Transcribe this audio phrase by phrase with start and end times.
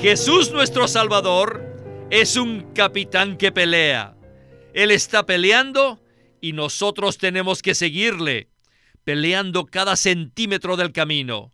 [0.00, 1.60] Jesús nuestro Salvador
[2.08, 4.16] es un capitán que pelea.
[4.72, 6.00] Él está peleando
[6.40, 8.48] y nosotros tenemos que seguirle,
[9.02, 11.52] peleando cada centímetro del camino.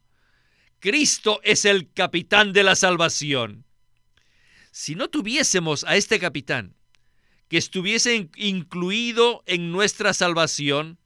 [0.79, 3.65] Cristo es el capitán de la salvación.
[4.73, 6.77] Si no tuviésemos a este capitán,
[7.49, 10.99] que estuviese incluido en nuestra salvación,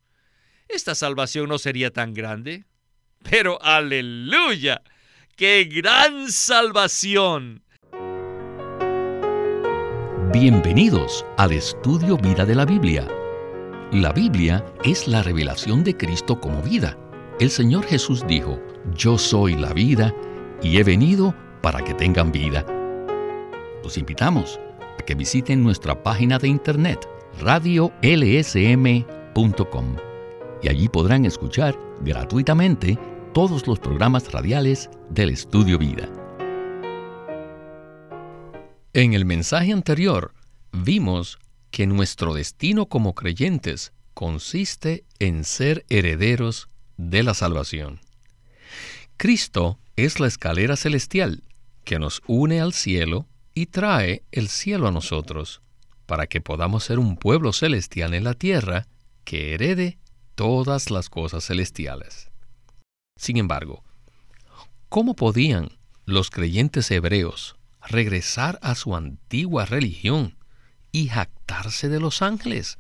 [0.67, 2.65] esta salvación no sería tan grande.
[3.23, 4.83] Pero aleluya,
[5.39, 7.63] qué gran salvación.
[10.33, 13.07] Bienvenidos al estudio Vida de la Biblia.
[13.93, 16.99] La Biblia es la revelación de Cristo como vida.
[17.39, 18.61] El Señor Jesús dijo,
[18.97, 20.13] yo soy la vida
[20.61, 21.33] y he venido
[21.63, 22.67] para que tengan vida.
[23.85, 24.59] Los invitamos
[24.99, 27.09] a que visiten nuestra página de internet
[27.41, 27.97] radiolsm.com
[30.63, 32.99] y allí podrán escuchar gratuitamente
[33.35, 36.09] todos los programas radiales del Estudio Vida.
[38.95, 40.33] En el mensaje anterior
[40.73, 41.39] vimos
[41.71, 48.01] que nuestro destino como creyentes consiste en ser herederos de la salvación.
[49.17, 51.45] Cristo es la escalera celestial
[51.85, 55.61] que nos une al cielo y trae el cielo a nosotros,
[56.07, 58.87] para que podamos ser un pueblo celestial en la tierra
[59.25, 59.99] que herede
[60.35, 62.31] todas las cosas celestiales.
[63.19, 63.83] Sin embargo,
[64.89, 70.39] ¿cómo podían los creyentes hebreos regresar a su antigua religión
[70.93, 72.79] y jactarse de los ángeles?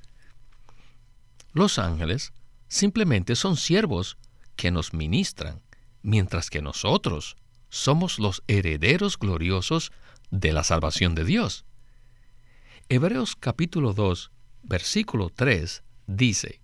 [1.52, 2.32] Los ángeles
[2.68, 4.16] simplemente son siervos
[4.54, 5.60] que nos ministran,
[6.02, 7.36] mientras que nosotros
[7.68, 9.90] somos los herederos gloriosos
[10.30, 11.64] de la salvación de Dios.
[12.88, 14.30] Hebreos capítulo 2,
[14.62, 16.60] versículo 3 dice,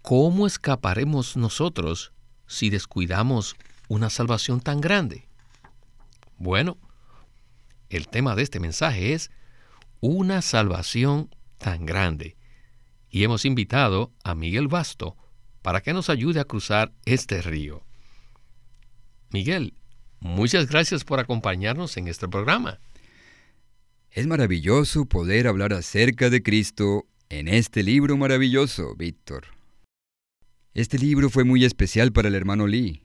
[0.00, 2.12] ¿cómo escaparemos nosotros
[2.52, 3.56] si descuidamos
[3.88, 5.26] una salvación tan grande?
[6.36, 6.76] Bueno,
[7.88, 9.30] el tema de este mensaje es
[10.00, 12.36] una salvación tan grande.
[13.08, 15.16] Y hemos invitado a Miguel Basto
[15.62, 17.84] para que nos ayude a cruzar este río.
[19.30, 19.74] Miguel,
[20.20, 22.80] muchas gracias por acompañarnos en este programa.
[24.10, 29.61] Es maravilloso poder hablar acerca de Cristo en este libro maravilloso, Víctor.
[30.74, 33.02] Este libro fue muy especial para el hermano Lee.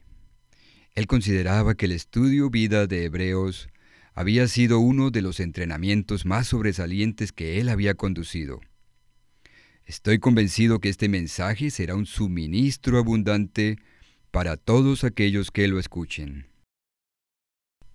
[0.95, 3.67] Él consideraba que el estudio vida de Hebreos
[4.13, 8.61] había sido uno de los entrenamientos más sobresalientes que él había conducido.
[9.83, 13.77] Estoy convencido que este mensaje será un suministro abundante
[14.31, 16.47] para todos aquellos que lo escuchen.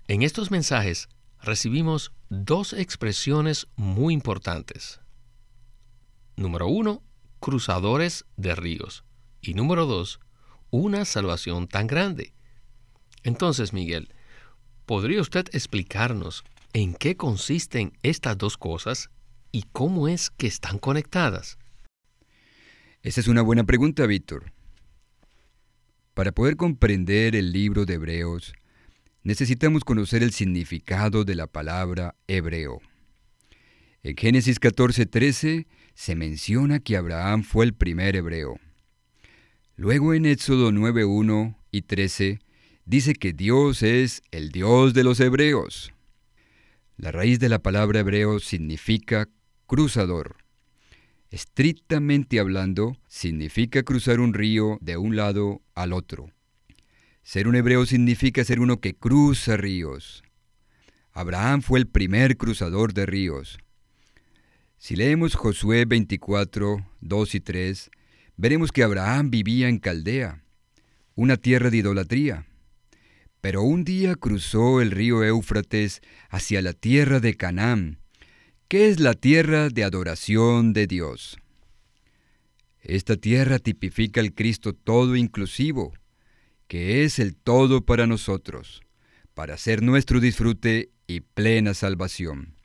[0.06, 1.08] En estos mensajes
[1.40, 5.00] recibimos dos expresiones muy importantes.
[6.36, 7.02] Número uno,
[7.40, 9.04] cruzadores de ríos.
[9.42, 10.20] Y número dos,
[10.70, 12.32] una salvación tan grande.
[13.24, 14.14] Entonces, Miguel,
[14.86, 19.10] ¿podría usted explicarnos en qué consisten estas dos cosas
[19.50, 21.58] y cómo es que están conectadas?
[23.02, 24.52] Esa es una buena pregunta, Víctor.
[26.14, 28.52] Para poder comprender el libro de Hebreos,
[29.24, 32.80] necesitamos conocer el significado de la palabra hebreo.
[34.04, 38.60] En Génesis 14:13 se menciona que Abraham fue el primer hebreo.
[39.76, 42.40] Luego en Éxodo 9.1 y 13
[42.84, 45.92] dice que Dios es el Dios de los hebreos.
[46.98, 49.28] La raíz de la palabra hebreo significa
[49.66, 50.36] cruzador.
[51.30, 56.30] Estrictamente hablando, significa cruzar un río de un lado al otro.
[57.22, 60.22] Ser un hebreo significa ser uno que cruza ríos.
[61.12, 63.58] Abraham fue el primer cruzador de ríos.
[64.76, 67.90] Si leemos Josué 24, 2 y 3,
[68.42, 70.42] veremos que Abraham vivía en Caldea,
[71.14, 72.44] una tierra de idolatría.
[73.40, 78.00] Pero un día cruzó el río Éufrates hacia la tierra de Canaán,
[78.66, 81.38] que es la tierra de adoración de Dios.
[82.80, 85.92] Esta tierra tipifica el Cristo todo inclusivo,
[86.66, 88.82] que es el todo para nosotros,
[89.34, 92.56] para ser nuestro disfrute y plena salvación.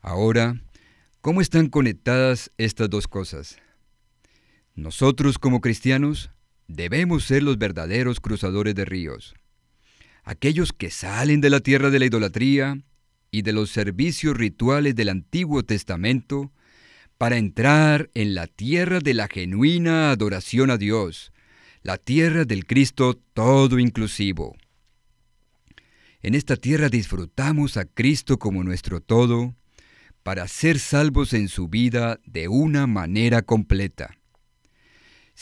[0.00, 0.62] Ahora,
[1.20, 3.58] ¿cómo están conectadas estas dos cosas?
[4.80, 6.30] Nosotros como cristianos
[6.66, 9.34] debemos ser los verdaderos cruzadores de ríos,
[10.24, 12.80] aquellos que salen de la tierra de la idolatría
[13.30, 16.50] y de los servicios rituales del Antiguo Testamento
[17.18, 21.30] para entrar en la tierra de la genuina adoración a Dios,
[21.82, 24.56] la tierra del Cristo todo inclusivo.
[26.22, 29.54] En esta tierra disfrutamos a Cristo como nuestro todo,
[30.22, 34.16] para ser salvos en su vida de una manera completa.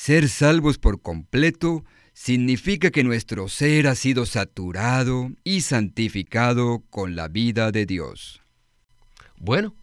[0.00, 7.26] Ser salvos por completo significa que nuestro ser ha sido saturado y santificado con la
[7.26, 8.40] vida de Dios.
[9.38, 9.74] Bueno,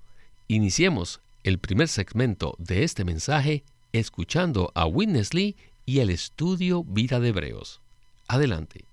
[0.48, 7.20] iniciemos el primer segmento de este mensaje escuchando a Witness Lee y el estudio Vida
[7.20, 7.82] de Hebreos.
[8.30, 8.86] Adelante.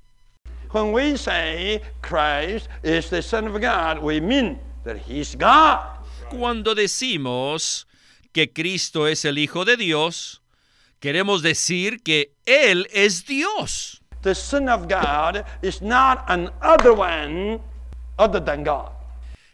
[0.72, 6.04] When we say Christ is the Son of God, we mean that He's God.
[6.30, 7.86] Cuando decimos
[8.32, 10.41] que Cristo es el Hijo de Dios,
[11.02, 14.00] queremos decir que Él es Dios.
[14.22, 17.60] The Son of God is not an other one
[18.18, 18.92] other than God.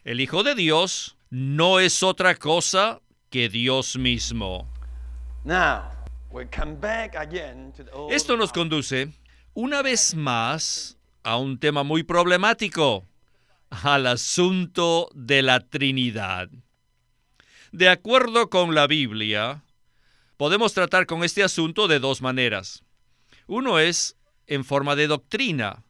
[0.05, 3.01] El Hijo de Dios no es otra cosa
[3.31, 4.69] que Dios mismo.
[5.45, 5.91] Now,
[6.31, 9.09] we come back again to the old Esto nos conduce
[9.55, 13.07] una vez más a un tema muy problemático,
[13.71, 16.51] al asunto de la Trinidad.
[17.73, 19.63] De acuerdo con la Biblia,
[20.39, 22.85] podemos tratar con este asunto de dos maneras.
[23.47, 25.85] Uno es en forma de doctrina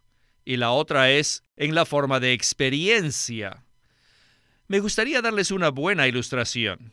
[0.45, 3.65] y la otra es en la forma de experiencia.
[4.67, 6.93] Me gustaría darles una buena ilustración.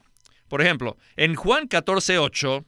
[0.50, 2.66] Por ejemplo, en Juan 14:8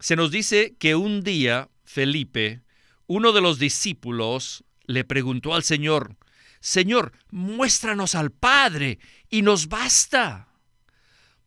[0.00, 2.62] se nos dice que un día Felipe,
[3.06, 6.16] uno de los discípulos, le preguntó al Señor,
[6.60, 8.98] Señor, muéstranos al Padre
[9.28, 10.48] y nos basta.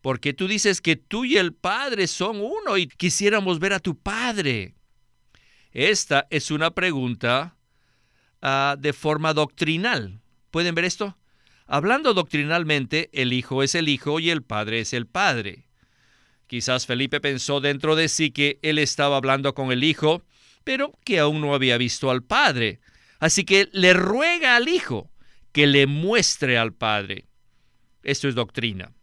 [0.06, 3.98] Porque tú dices que tú y el Padre son uno y quisiéramos ver a tu
[3.98, 4.75] Padre.
[5.72, 7.57] Esta es una pregunta
[8.40, 10.22] ah, de forma doctrinal.
[10.52, 11.18] ¿Pueden ver esto?
[11.66, 15.66] Hablando doctrinalmente, el Hijo es el Hijo y el Padre es el Padre.
[16.46, 20.22] Quizás Felipe pensó dentro de sí que él estaba hablando con el Hijo,
[20.63, 22.80] pero que aún no había visto al Padre.
[23.18, 25.10] Así que le ruega al Hijo
[25.51, 27.25] que le muestre al Padre.
[28.04, 28.94] Esto es doctrina.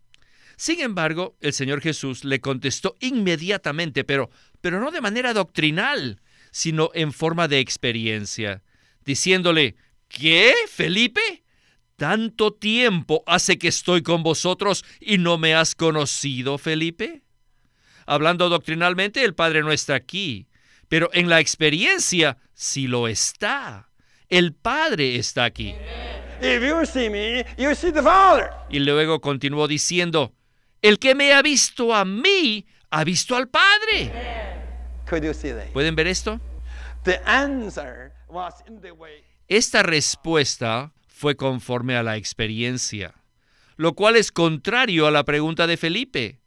[0.62, 4.30] Sin embargo, el Señor Jesús le contestó inmediatamente, pero,
[4.60, 6.20] pero no de manera doctrinal,
[6.52, 8.62] sino en forma de experiencia,
[9.04, 9.74] diciéndole,
[10.06, 11.42] ¿qué, Felipe?
[11.96, 17.24] ¿Tanto tiempo hace que estoy con vosotros y no me has conocido, Felipe?
[18.06, 20.46] Hablando doctrinalmente, el Padre no está aquí,
[20.86, 23.90] pero en la experiencia sí lo está.
[24.28, 25.74] El Padre está aquí.
[26.40, 28.50] If you see me, you see the Father.
[28.70, 30.32] Y luego continuó diciendo,
[30.82, 34.12] el que me ha visto a mí, ha visto al Padre.
[35.72, 36.40] ¿Pueden ver esto?
[39.48, 43.14] Esta respuesta fue conforme a la experiencia,
[43.76, 46.40] lo cual es contrario a la pregunta de Felipe,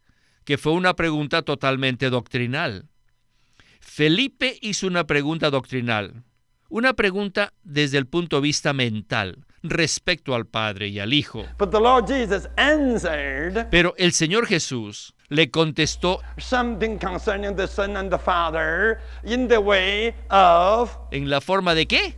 [0.44, 2.90] que fue una pregunta totalmente doctrinal.
[3.80, 6.24] Felipe hizo una pregunta doctrinal,
[6.70, 11.46] una pregunta desde el punto de vista mental, respecto al Padre y al Hijo.
[11.58, 17.98] But the Lord Jesus answered Pero el Señor Jesús le contestó something concerning the Son
[17.98, 22.16] and the Father in the way of en la forma de qué?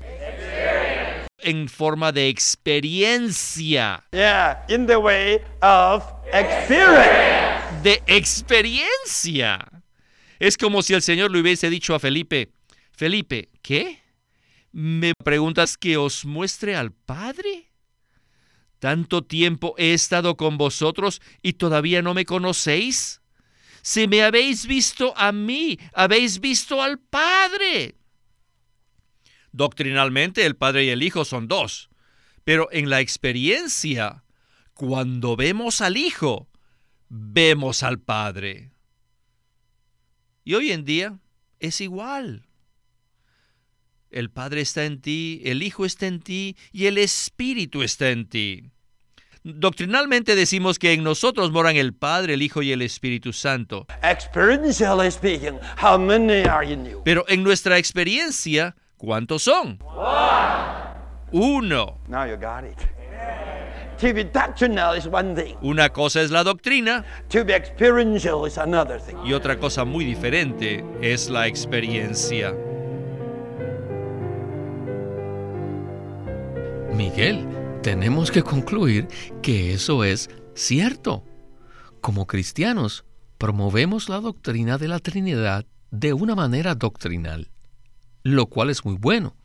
[1.39, 4.03] En forma de experiencia.
[4.11, 6.03] yeah, in the way of
[6.33, 7.83] experience.
[7.83, 9.65] De experiencia.
[10.39, 12.49] Es como si el Señor le hubiese dicho a Felipe,
[12.91, 14.01] Felipe, ¿qué?
[14.71, 17.71] ¿Me preguntas que os muestre al Padre?
[18.79, 23.21] ¿Tanto tiempo he estado con vosotros y todavía no me conocéis?
[23.81, 27.95] Si me habéis visto a mí, habéis visto al Padre.
[29.51, 31.89] Doctrinalmente el Padre y el Hijo son dos,
[32.43, 34.23] pero en la experiencia,
[34.73, 36.49] cuando vemos al Hijo,
[37.09, 38.71] vemos al Padre.
[40.43, 41.19] Y hoy en día
[41.59, 42.46] es igual.
[44.11, 48.27] El Padre está en ti, el Hijo está en ti y el Espíritu está en
[48.27, 48.71] ti.
[49.43, 53.85] Doctrinalmente decimos que en nosotros moran el Padre, el Hijo y el Espíritu Santo.
[54.03, 57.01] Experientially speaking, how many are in you?
[57.05, 59.79] Pero en nuestra experiencia, ¿cuántos son?
[61.31, 61.99] Uno.
[62.07, 62.77] Now you got it.
[63.99, 65.55] To be doctrinal is one thing.
[65.61, 69.15] Una cosa es la doctrina To be experiential is another thing.
[69.25, 72.53] y otra cosa muy diferente es la experiencia.
[76.97, 77.47] Miguel,
[77.83, 79.07] tenemos que concluir
[79.43, 81.23] que eso es cierto.
[82.01, 83.05] Como cristianos,
[83.37, 87.51] promovemos la doctrina de la Trinidad de una manera doctrinal,
[88.23, 89.35] lo cual es muy bueno,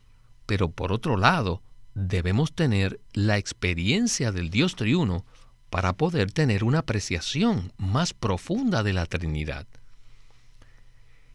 [0.47, 1.61] pero por otro lado,
[1.93, 5.23] debemos tener la experiencia del Dios triuno
[5.69, 9.67] para poder tener una apreciación más profunda de la Trinidad.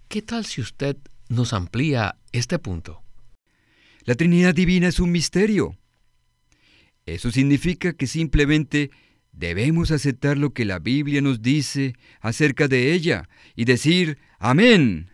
[0.09, 0.97] ¿Qué tal si usted
[1.29, 3.05] nos amplía este punto?
[4.03, 5.78] La Trinidad Divina es un misterio.
[7.15, 8.91] Eso significa que simplemente
[9.33, 15.11] debemos aceptar lo que la Biblia nos dice acerca de ella y decir amén.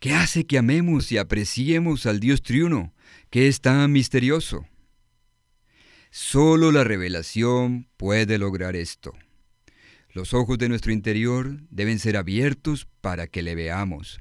[0.00, 2.92] que hace que amemos y apreciemos al Dios triuno,
[3.30, 4.66] que es tan misterioso.
[6.10, 9.14] Solo la revelación puede lograr esto.
[10.12, 14.20] Los ojos de nuestro interior deben ser abiertos para que le veamos.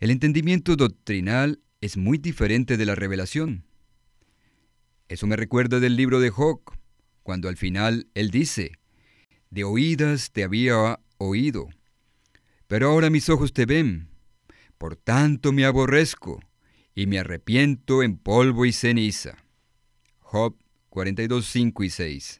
[0.00, 3.64] El entendimiento doctrinal es muy diferente de la revelación.
[5.08, 6.60] Eso me recuerda del libro de Job,
[7.22, 8.72] cuando al final él dice,
[9.50, 11.68] de oídas te había oído,
[12.66, 14.08] pero ahora mis ojos te ven,
[14.78, 16.40] por tanto me aborrezco
[16.94, 19.36] y me arrepiento en polvo y ceniza.
[20.20, 20.56] Job
[20.88, 22.38] 42, 5 y 6.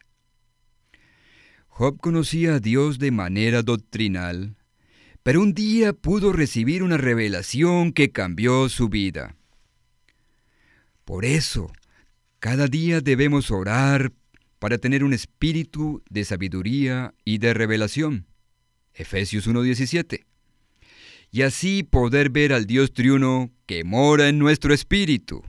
[1.68, 4.56] Job conocía a Dios de manera doctrinal,
[5.22, 9.36] pero un día pudo recibir una revelación que cambió su vida.
[11.04, 11.72] Por eso,
[12.44, 14.12] cada día debemos orar
[14.58, 18.26] para tener un espíritu de sabiduría y de revelación.
[18.92, 20.26] Efesios 1.17.
[21.30, 25.42] Y así poder ver al Dios triuno que mora en nuestro espíritu.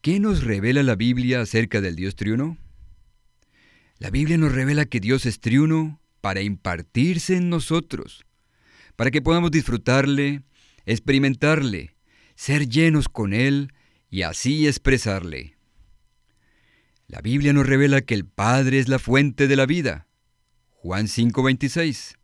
[0.00, 2.58] ¿Qué nos revela la Biblia acerca del Dios triuno?
[4.00, 8.24] La Biblia nos revela que Dios es triuno para impartirse en nosotros,
[8.96, 10.42] para que podamos disfrutarle,
[10.86, 11.94] experimentarle,
[12.34, 13.72] ser llenos con Él
[14.12, 15.56] y así expresarle.
[17.08, 20.06] La Biblia nos revela que el Padre es la fuente de la vida.
[20.68, 22.18] Juan 5:26.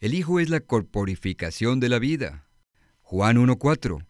[0.00, 2.48] El Hijo es la corporificación de la vida.
[3.02, 4.04] Juan 1:4.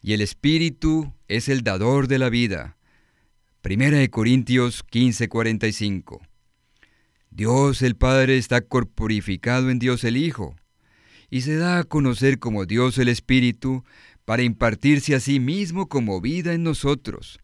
[0.00, 2.78] Y el Espíritu es el dador de la vida.
[3.60, 6.22] Primera de Corintios 15:45.
[7.30, 10.56] Dios el Padre está corporificado en Dios el Hijo
[11.28, 13.84] y se da a conocer como Dios el Espíritu
[14.24, 17.38] para impartirse a sí mismo como vida en nosotros,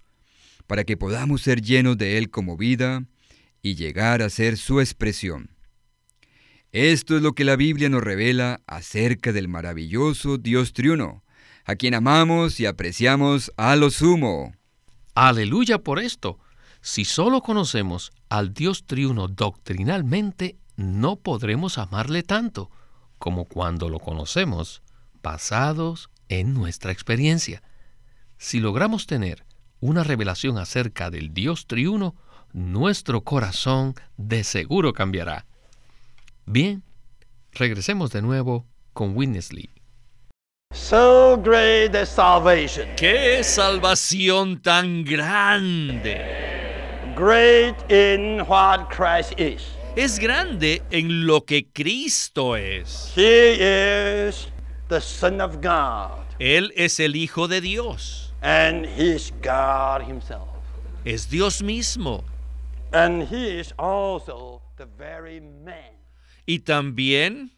[0.67, 3.05] para que podamos ser llenos de Él como vida
[3.63, 5.51] y llegar a ser su expresión.
[6.73, 11.25] Esto es lo que la Biblia nos revela acerca del maravilloso Dios triuno,
[11.65, 14.55] a quien amamos y apreciamos a lo sumo.
[15.15, 16.39] Aleluya por esto.
[16.81, 22.71] Si solo conocemos al Dios triuno doctrinalmente, no podremos amarle tanto
[23.19, 24.83] como cuando lo conocemos
[25.23, 27.63] basados en nuestra experiencia.
[28.39, 29.45] Si logramos tener
[29.81, 32.15] una revelación acerca del Dios triuno,
[32.53, 35.45] nuestro corazón de seguro cambiará.
[36.47, 36.83] Bien,
[37.53, 39.69] regresemos de nuevo con Winnesley.
[40.73, 42.87] So great the salvation.
[42.97, 46.21] ¡Qué salvación tan grande!
[47.17, 49.63] Great in what Christ is.
[49.97, 53.13] Es grande en lo que Cristo es.
[53.17, 54.47] He is
[54.89, 56.20] the Son of God.
[56.41, 58.33] Él es el Hijo de Dios.
[58.41, 60.49] And He is God Himself.
[61.05, 62.25] Es Dios mismo.
[62.93, 65.99] And He is also the very man.
[66.47, 67.53] Y también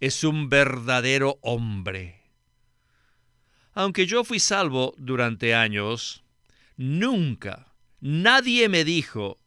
[0.00, 2.22] es un verdadero hombre.
[3.74, 6.24] Aunque yo fui salvo durante años,
[6.78, 9.38] nunca nadie me dijo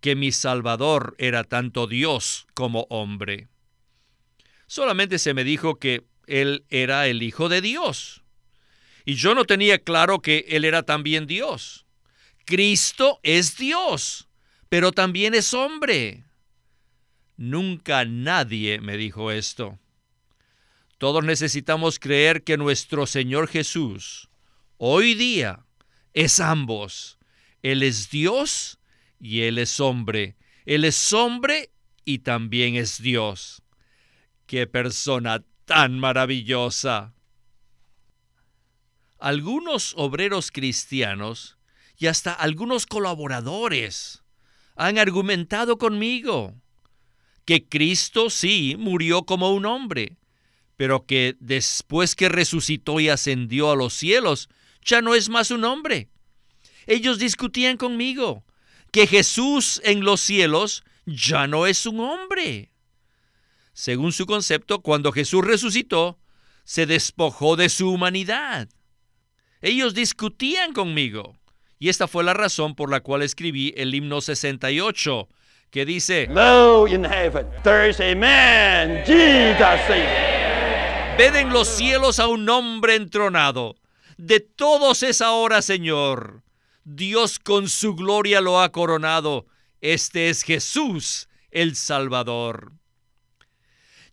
[0.00, 3.48] que mi Salvador era tanto Dios como hombre.
[4.66, 8.22] Solamente se me dijo que Él era el Hijo de Dios.
[9.04, 11.86] Y yo no tenía claro que Él era también Dios.
[12.44, 14.28] Cristo es Dios,
[14.68, 16.24] pero también es hombre.
[17.36, 19.78] Nunca nadie me dijo esto.
[20.98, 24.28] Todos necesitamos creer que nuestro Señor Jesús
[24.78, 25.64] hoy día
[26.14, 27.18] es ambos.
[27.62, 28.78] Él es Dios
[29.20, 30.36] y Él es hombre.
[30.66, 31.70] Él es hombre
[32.04, 33.62] y también es Dios.
[34.46, 37.12] ¡Qué persona tan maravillosa!
[39.18, 41.58] Algunos obreros cristianos
[41.98, 44.22] y hasta algunos colaboradores
[44.76, 46.54] han argumentado conmigo
[47.44, 50.16] que Cristo sí murió como un hombre,
[50.76, 54.48] pero que después que resucitó y ascendió a los cielos,
[54.82, 56.08] ya no es más un hombre.
[56.86, 58.42] Ellos discutían conmigo
[58.90, 62.70] que Jesús en los cielos ya no es un hombre.
[63.78, 66.18] Según su concepto, cuando Jesús resucitó,
[66.64, 68.68] se despojó de su humanidad.
[69.62, 71.36] Ellos discutían conmigo.
[71.78, 75.28] Y esta fue la razón por la cual escribí el himno 68,
[75.70, 79.96] que dice, Lo in heaven, there is a man, Jesus.
[81.16, 83.76] Ved en los cielos a un hombre entronado.
[84.16, 86.42] De todos es ahora Señor.
[86.82, 89.46] Dios con su gloria lo ha coronado.
[89.80, 92.72] Este es Jesús, el Salvador.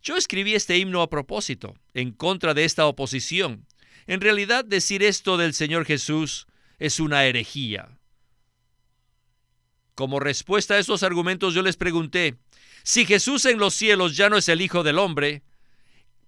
[0.06, 3.66] Yo escribí este himno a propósito, en contra de esta oposición.
[4.06, 6.46] En realidad, decir esto del Señor Jesús
[6.78, 7.98] es una herejía.
[9.96, 12.36] Como respuesta a esos argumentos yo les pregunté,
[12.84, 15.42] si Jesús en los cielos ya no es el Hijo del Hombre,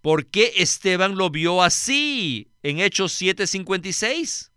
[0.00, 4.50] ¿Por qué Esteban lo vio así en Hechos 7:56?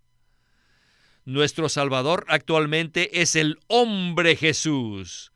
[1.24, 5.32] Nuestro Salvador actualmente es el hombre Jesús.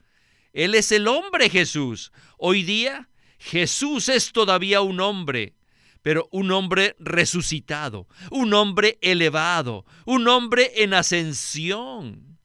[0.52, 2.10] Él es el hombre Jesús.
[2.38, 5.54] Hoy día Jesús es todavía un hombre,
[6.02, 12.38] pero un hombre resucitado, un hombre elevado, un hombre en ascensión.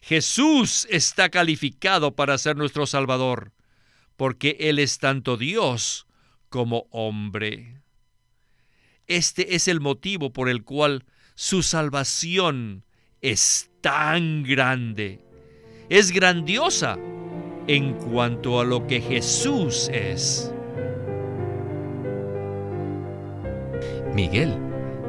[0.00, 3.52] Jesús está calificado para ser nuestro Salvador,
[4.16, 6.06] porque Él es tanto Dios
[6.48, 7.82] como hombre.
[9.06, 12.84] Este es el motivo por el cual su salvación
[13.20, 15.24] es tan grande,
[15.88, 16.98] es grandiosa
[17.66, 20.52] en cuanto a lo que Jesús es.
[24.14, 24.58] Miguel,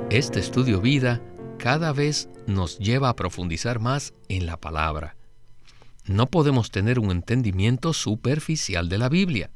[0.10, 1.22] este estudio vida
[1.57, 5.15] cada vez nos lleva a profundizar más en la palabra.
[6.05, 9.51] No podemos tener un entendimiento superficial de la Biblia.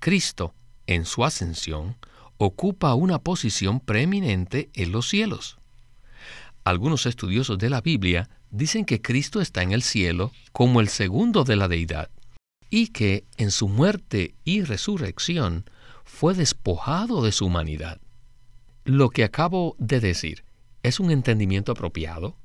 [0.00, 0.54] Cristo,
[0.86, 1.96] en su ascensión,
[2.36, 5.58] ocupa una posición preeminente en los cielos.
[6.64, 11.44] Algunos estudiosos de la Biblia dicen que Cristo está en el cielo como el segundo
[11.44, 12.10] de la deidad
[12.68, 15.64] y que en su muerte y resurrección
[16.04, 18.00] fue despojado de su humanidad.
[18.84, 20.44] Lo que acabo de decir,
[20.82, 22.36] ¿es un entendimiento apropiado?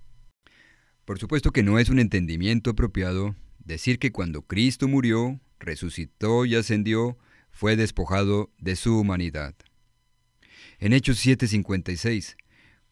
[1.05, 6.55] Por supuesto que no es un entendimiento apropiado decir que cuando Cristo murió, resucitó y
[6.55, 7.17] ascendió,
[7.51, 9.55] fue despojado de su humanidad.
[10.79, 12.35] En Hechos 7:56,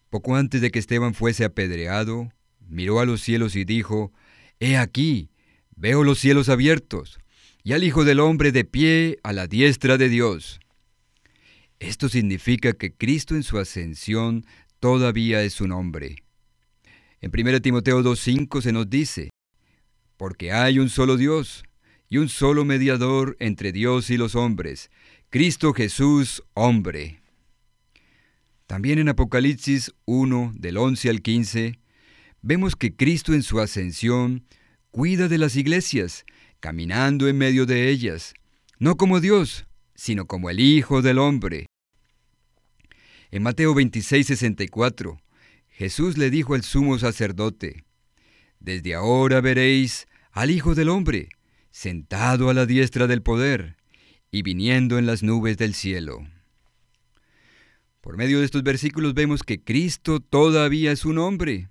[0.10, 2.32] poco antes de que Esteban fuese apedreado,
[2.67, 4.12] miró a los cielos y dijo,
[4.60, 5.29] He aquí,
[5.75, 7.20] veo los cielos abiertos,
[7.63, 10.60] y al Hijo del Hombre de pie a la diestra de Dios.
[11.79, 14.46] Esto significa que Cristo en su ascensión
[14.79, 16.24] todavía es un hombre.
[17.22, 19.29] En 1 Timoteo 2.5 se nos dice,
[20.17, 21.63] porque hay un solo Dios
[22.10, 24.91] y un solo mediador entre Dios y los hombres,
[25.29, 27.22] Cristo Jesús, hombre.
[28.67, 31.79] También en Apocalipsis 1, del 11 al 15,
[32.43, 34.45] vemos que Cristo en su ascensión
[34.91, 36.25] cuida de las iglesias,
[36.60, 38.36] caminando en medio de ellas,
[38.77, 41.65] no como Dios, sino como el Hijo del Hombre.
[43.32, 45.17] En Mateo 26, 64,
[45.69, 47.86] Jesús le dijo al sumo sacerdote,
[48.60, 51.29] Desde ahora veréis al Hijo del Hombre,
[51.71, 53.77] sentado a la diestra del poder,
[54.29, 56.19] y viniendo en las nubes del cielo.
[58.01, 61.69] Por medio de estos versículos vemos que Cristo todavía es un hombre.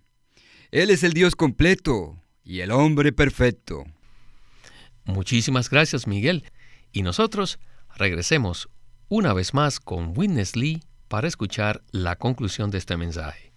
[0.73, 3.85] Él es el Dios completo y el hombre perfecto.
[5.05, 6.51] Muchísimas gracias, Miguel.
[6.93, 7.59] Y nosotros
[7.95, 8.71] regresemos
[9.11, 13.53] una vez más con Witness Lee para escuchar la conclusión de este mensaje.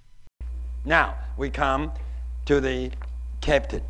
[0.84, 1.90] Now we come
[2.48, 2.92] to the
[3.40, 3.82] captain,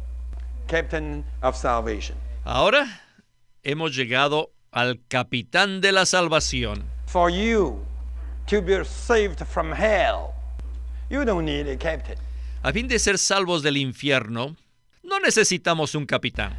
[0.67, 2.15] captain of salvation.
[2.43, 2.85] Ahora
[3.63, 6.83] hemos llegado al capitán de la salvación.
[7.07, 7.83] For you
[8.45, 10.35] to be saved from hell,
[11.09, 12.19] you don't need a captain.
[12.65, 14.57] A fin de ser salvos del infierno,
[15.03, 16.57] no necesitamos un capitán.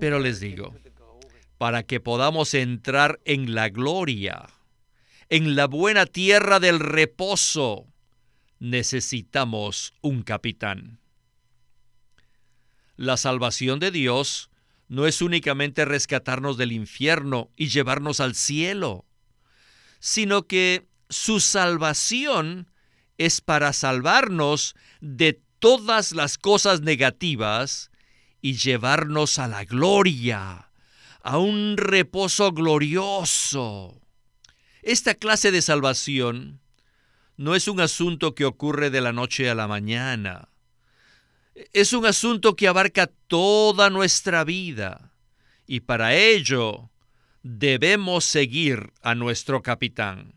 [0.00, 0.74] Pero les digo,
[1.56, 4.48] para que podamos entrar en la gloria,
[5.28, 7.86] en la buena tierra del reposo,
[8.58, 10.98] necesitamos un capitán.
[12.96, 14.50] La salvación de Dios
[14.88, 19.04] no es únicamente rescatarnos del infierno y llevarnos al cielo,
[20.00, 22.66] sino que su salvación
[23.18, 27.90] es para salvarnos de todas las cosas negativas
[28.40, 30.70] y llevarnos a la gloria,
[31.22, 34.00] a un reposo glorioso.
[34.82, 36.60] Esta clase de salvación
[37.36, 40.48] no es un asunto que ocurre de la noche a la mañana.
[41.72, 45.12] Es un asunto que abarca toda nuestra vida
[45.66, 46.90] y para ello
[47.42, 50.34] debemos seguir a nuestro capitán.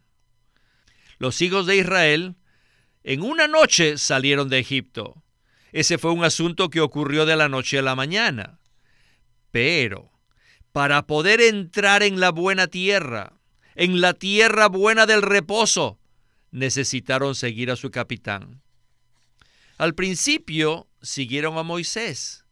[1.17, 2.35] Los hijos de Israel
[3.07, 5.21] en una noche salieron de Egipto.
[5.71, 8.57] Ese fue un asunto que ocurrió de la noche a la mañana.
[9.51, 10.11] Pero
[10.71, 13.33] para poder entrar en la buena tierra,
[13.75, 15.99] en la tierra buena del reposo,
[16.49, 18.63] necesitaron seguir a su capitán.
[19.77, 22.43] Al principio siguieron a Moisés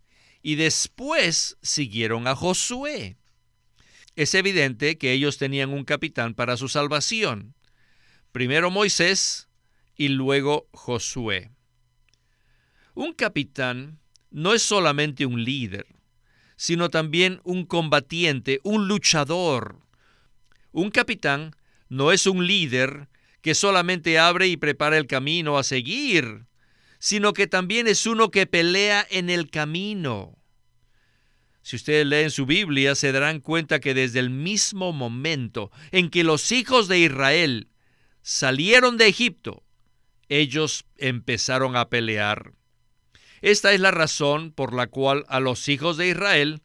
[0.43, 3.17] y después siguieron a Josué.
[4.15, 7.55] Es evidente que ellos tenían un capitán para su salvación.
[8.31, 9.47] Primero Moisés
[9.95, 11.51] y luego Josué.
[12.95, 15.87] Un capitán no es solamente un líder,
[16.55, 19.79] sino también un combatiente, un luchador.
[20.71, 21.55] Un capitán
[21.89, 23.09] no es un líder
[23.41, 26.45] que solamente abre y prepara el camino a seguir,
[26.99, 30.37] sino que también es uno que pelea en el camino.
[31.61, 36.23] Si ustedes leen su Biblia, se darán cuenta que desde el mismo momento en que
[36.23, 37.69] los hijos de Israel
[38.21, 39.63] salieron de Egipto,
[40.39, 42.53] ellos empezaron a pelear.
[43.41, 46.61] Esta es la razón por la cual a los hijos de Israel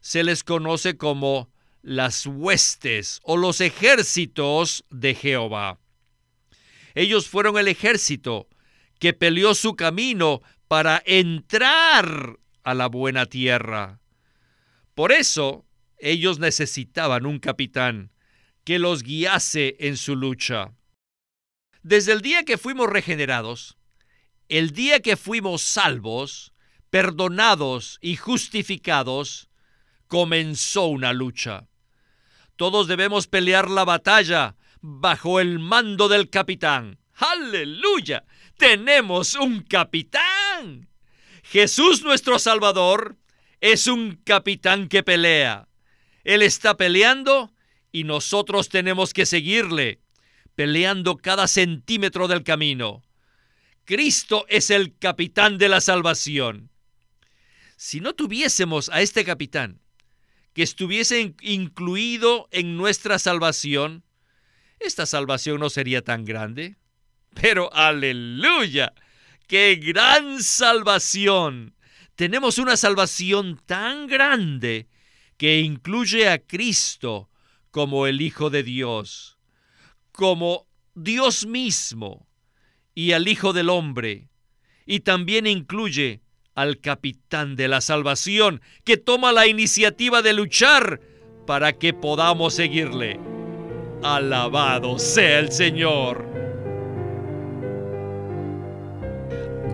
[0.00, 1.50] se les conoce como
[1.82, 5.78] las huestes o los ejércitos de Jehová.
[6.94, 8.48] Ellos fueron el ejército
[8.98, 14.00] que peleó su camino para entrar a la buena tierra.
[14.94, 15.66] Por eso
[15.98, 18.12] ellos necesitaban un capitán
[18.64, 20.72] que los guiase en su lucha.
[21.84, 23.76] Desde el día que fuimos regenerados,
[24.48, 26.54] el día que fuimos salvos,
[26.88, 29.50] perdonados y justificados,
[30.08, 31.68] comenzó una lucha.
[32.56, 36.98] Todos debemos pelear la batalla bajo el mando del capitán.
[37.16, 38.24] ¡Aleluya!
[38.56, 40.88] Tenemos un capitán.
[41.42, 43.18] Jesús nuestro Salvador
[43.60, 45.68] es un capitán que pelea.
[46.22, 47.52] Él está peleando
[47.92, 50.00] y nosotros tenemos que seguirle,
[50.54, 53.02] peleando cada centímetro del camino.
[53.84, 56.70] Cristo es el capitán de la salvación.
[57.76, 59.80] Si no tuviésemos a este capitán,
[60.52, 64.04] que estuviese incluido en nuestra salvación,
[64.78, 66.76] esta salvación no sería tan grande.
[67.34, 68.94] Pero aleluya,
[69.48, 71.74] qué gran salvación
[72.14, 74.88] tenemos una salvación tan grande
[75.36, 77.28] que incluye a Cristo
[77.70, 79.33] como el Hijo de Dios,
[80.14, 82.28] como Dios mismo
[82.94, 84.28] y al Hijo del Hombre,
[84.86, 86.22] y también incluye
[86.54, 91.00] al capitán de la salvación que toma la iniciativa de luchar
[91.48, 93.18] para que podamos seguirle.
[94.04, 96.24] Alabado sea el Señor.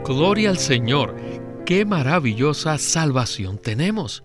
[0.07, 1.17] Gloria al Señor
[1.67, 4.25] qué maravillosa salvación tenemos.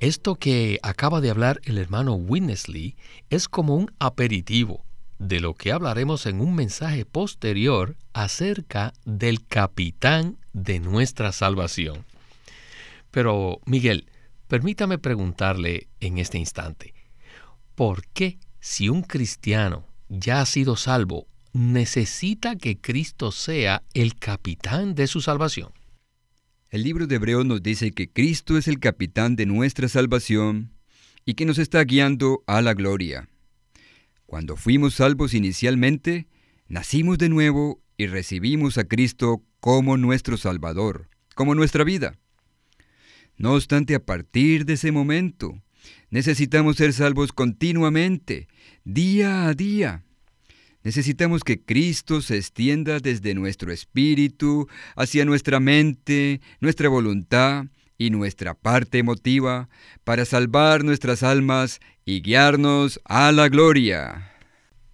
[0.00, 2.96] Esto que acaba de hablar el hermano Winnesley
[3.30, 4.87] es como un aperitivo
[5.18, 12.04] de lo que hablaremos en un mensaje posterior acerca del capitán de nuestra salvación.
[13.10, 14.06] Pero, Miguel,
[14.46, 16.94] permítame preguntarle en este instante,
[17.74, 24.94] ¿por qué si un cristiano ya ha sido salvo, necesita que Cristo sea el capitán
[24.94, 25.72] de su salvación?
[26.70, 30.72] El libro de Hebreos nos dice que Cristo es el capitán de nuestra salvación
[31.24, 33.28] y que nos está guiando a la gloria.
[34.28, 36.26] Cuando fuimos salvos inicialmente,
[36.68, 42.18] nacimos de nuevo y recibimos a Cristo como nuestro Salvador, como nuestra vida.
[43.38, 45.62] No obstante, a partir de ese momento,
[46.10, 48.48] necesitamos ser salvos continuamente,
[48.84, 50.04] día a día.
[50.82, 57.64] Necesitamos que Cristo se extienda desde nuestro espíritu hacia nuestra mente, nuestra voluntad
[57.98, 59.68] y nuestra parte emotiva
[60.04, 64.32] para salvar nuestras almas y guiarnos a la gloria.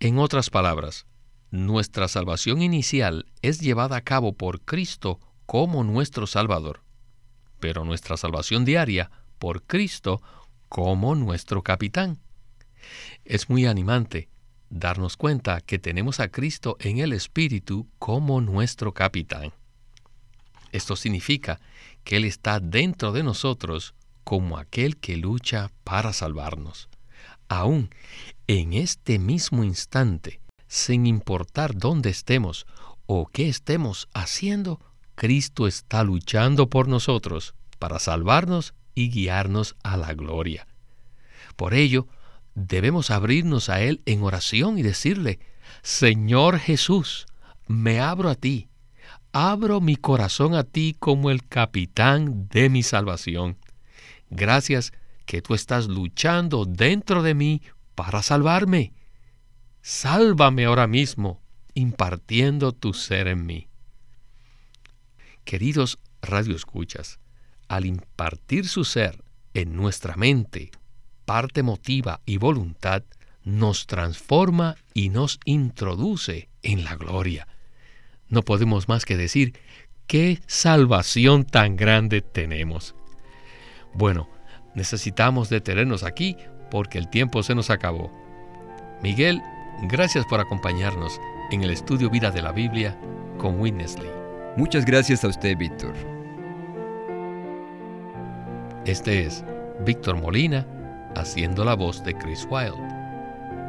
[0.00, 1.06] En otras palabras,
[1.50, 6.80] nuestra salvación inicial es llevada a cabo por Cristo como nuestro Salvador,
[7.60, 10.22] pero nuestra salvación diaria por Cristo
[10.70, 12.18] como nuestro capitán.
[13.24, 14.28] Es muy animante
[14.70, 19.52] darnos cuenta que tenemos a Cristo en el Espíritu como nuestro capitán.
[20.72, 21.60] Esto significa
[22.04, 26.88] que Él está dentro de nosotros como aquel que lucha para salvarnos.
[27.48, 27.90] Aún
[28.46, 32.66] en este mismo instante, sin importar dónde estemos
[33.06, 34.80] o qué estemos haciendo,
[35.14, 40.66] Cristo está luchando por nosotros para salvarnos y guiarnos a la gloria.
[41.56, 42.06] Por ello,
[42.54, 45.38] debemos abrirnos a Él en oración y decirle,
[45.82, 47.26] Señor Jesús,
[47.66, 48.68] me abro a ti,
[49.34, 53.58] abro mi corazón a ti como el capitán de mi salvación.
[54.30, 54.92] Gracias
[55.26, 57.60] que tú estás luchando dentro de mí
[57.96, 58.92] para salvarme.
[59.82, 61.42] Sálvame ahora mismo,
[61.74, 63.68] impartiendo tu ser en mí.
[65.44, 67.18] Queridos radioescuchas,
[67.66, 70.70] al impartir su ser en nuestra mente,
[71.24, 73.02] parte motiva y voluntad,
[73.42, 77.48] nos transforma y nos introduce en la gloria.
[78.28, 79.58] No podemos más que decir,
[80.06, 82.94] qué salvación tan grande tenemos.
[83.92, 84.28] Bueno,
[84.74, 86.36] necesitamos detenernos aquí
[86.70, 88.12] porque el tiempo se nos acabó.
[89.02, 89.40] Miguel,
[89.82, 92.98] gracias por acompañarnos en el estudio Vida de la Biblia
[93.38, 94.10] con Winnesley.
[94.56, 95.94] Muchas gracias a usted, Víctor.
[98.86, 99.44] Este es
[99.80, 100.66] Víctor Molina
[101.16, 102.76] haciendo la voz de Chris Wilde,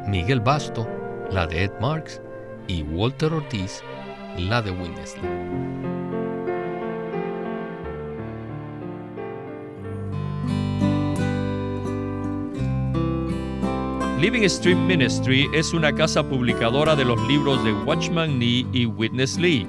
[0.06, 0.88] Miguel Basto,
[1.30, 2.20] la de Ed Marks,
[2.68, 3.82] y Walter Ortiz,
[4.38, 5.22] la de Windesley.
[14.20, 19.38] Living Street Ministry es una casa publicadora de los libros de Watchman Nee y Witness
[19.38, 19.66] Lee,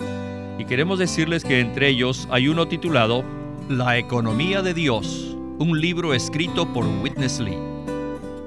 [0.58, 3.23] y queremos decirles que entre ellos hay uno titulado
[3.69, 7.58] La economía de Dios, un libro escrito por Witness Lee.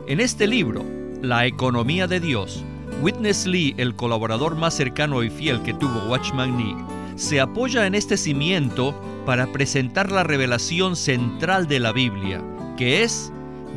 [0.06, 0.84] En este libro,
[1.22, 2.64] La economía de Dios,
[3.02, 6.76] Witness Lee, el colaborador más cercano y fiel que tuvo Watchman Nee,
[7.16, 12.42] se apoya en este cimiento para presentar la revelación central de la Biblia,
[12.76, 13.32] que es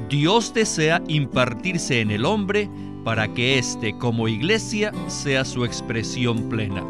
[0.10, 2.70] Dios desea impartirse en el hombre
[3.06, 6.84] para que éste como iglesia sea su expresión plena.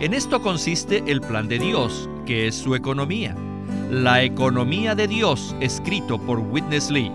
[0.00, 3.36] En esto consiste el plan de Dios, que es su economía.
[3.90, 7.12] La economía de Dios, escrito por Witness Lee.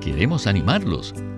[0.00, 1.14] Queremos animarlos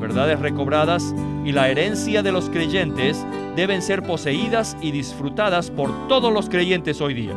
[0.04, 1.14] verdades recobradas
[1.46, 3.24] y la herencia de los creyentes
[3.56, 7.32] deben ser poseídas y disfrutadas por todos los creyentes hoy día.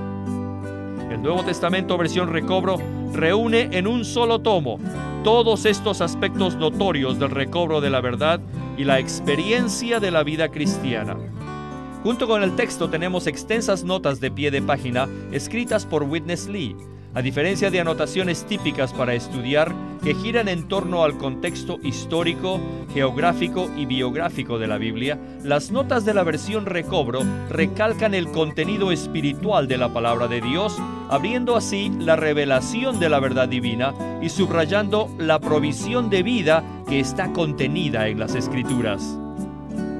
[1.09, 2.77] El Nuevo Testamento versión recobro
[3.13, 4.79] reúne en un solo tomo
[5.23, 8.41] todos estos aspectos notorios del recobro de la verdad
[8.77, 11.17] y la experiencia de la vida cristiana.
[12.03, 16.75] Junto con el texto tenemos extensas notas de pie de página escritas por Witness Lee,
[17.17, 22.59] a diferencia de anotaciones típicas para estudiar que giran en torno al contexto histórico,
[22.93, 28.91] geográfico y biográfico de la Biblia, las notas de la versión recobro recalcan el contenido
[28.91, 30.77] espiritual de la palabra de Dios,
[31.09, 36.99] abriendo así la revelación de la verdad divina y subrayando la provisión de vida que
[36.99, 39.17] está contenida en las escrituras.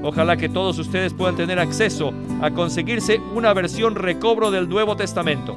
[0.04, 5.56] Ojalá que todos ustedes puedan tener acceso a conseguirse una versión recobro del Nuevo Testamento.